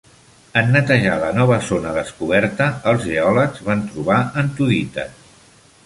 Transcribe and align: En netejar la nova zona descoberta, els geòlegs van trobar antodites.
En 0.61 0.71
netejar 0.75 1.17
la 1.23 1.27
nova 1.35 1.59
zona 1.67 1.91
descoberta, 1.99 2.71
els 2.93 3.07
geòlegs 3.13 3.65
van 3.71 3.85
trobar 3.93 4.19
antodites. 4.45 5.27